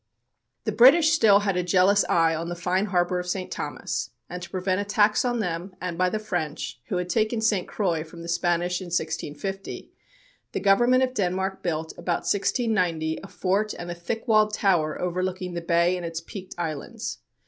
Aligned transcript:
The 0.63 0.71
British 0.71 1.11
still 1.11 1.41
had 1.41 1.55
a 1.55 1.61
jealous 1.61 2.03
eye 2.09 2.33
on 2.33 2.49
the 2.49 2.55
fine 2.55 2.87
harbor 2.87 3.19
of 3.19 3.29
St. 3.29 3.51
Thomas, 3.51 4.09
and 4.27 4.41
to 4.41 4.49
prevent 4.49 4.81
attacks 4.81 5.21
by 5.21 5.37
them 5.37 5.75
and 5.79 5.95
by 5.95 6.09
the 6.09 6.17
French, 6.17 6.81
who 6.87 6.97
had 6.97 7.07
taken 7.07 7.39
St. 7.39 7.67
Croix 7.67 8.03
from 8.03 8.23
the 8.23 8.27
Spanish 8.27 8.81
in 8.81 8.85
1650, 8.87 9.93
the 10.53 10.59
Government 10.59 11.03
of 11.03 11.13
Denmark 11.13 11.61
built, 11.61 11.93
about 11.99 12.21
1690, 12.25 13.19
a 13.23 13.27
fort 13.27 13.75
and 13.75 13.91
a 13.91 13.93
thick 13.93 14.27
walled 14.27 14.55
tower 14.55 14.99
overlooking 14.99 15.53
the 15.53 15.61
bay 15.61 15.95
and 15.95 16.03
its 16.03 16.19
peaked 16.19 16.55
islands. 16.57 17.19